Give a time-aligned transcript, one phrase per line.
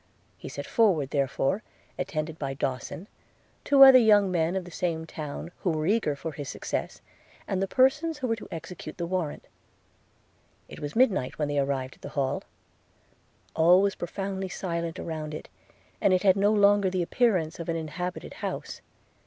[0.35, 1.61] He set forward, therefore,
[1.95, 3.07] attended by Dawson,
[3.63, 7.01] two other young men of the same town, who were eager for his success,
[7.47, 9.45] and the persons who were to execute the warrant.
[10.67, 12.41] It was midnight when they arrived at the Hall–
[13.55, 15.49] All was profoundly silent around it,
[16.01, 18.81] and it had no longer the appearance of an inhabited house.